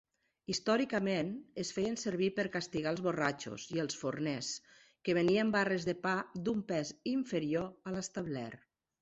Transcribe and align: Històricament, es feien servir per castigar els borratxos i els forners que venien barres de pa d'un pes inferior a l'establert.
Històricament, 0.51 1.27
es 1.63 1.73
feien 1.75 1.97
servir 2.03 2.29
per 2.39 2.45
castigar 2.55 2.93
els 2.93 3.03
borratxos 3.09 3.67
i 3.75 3.83
els 3.85 3.99
forners 4.05 4.49
que 5.09 5.17
venien 5.19 5.53
barres 5.59 5.87
de 5.91 5.97
pa 6.09 6.17
d'un 6.49 6.65
pes 6.73 6.95
inferior 7.15 7.71
a 7.93 7.97
l'establert. 7.99 8.67